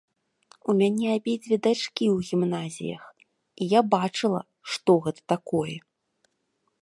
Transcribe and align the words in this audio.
У 0.71 0.73
мяне 0.79 1.07
абедзве 1.17 1.55
дачкі 1.67 2.05
ў 2.15 2.29
гімназіях, 2.29 3.03
і 3.63 3.67
я 3.77 3.81
бачыла, 3.93 4.39
што 4.77 4.91
гэта 5.09 5.21
такое. 5.35 5.77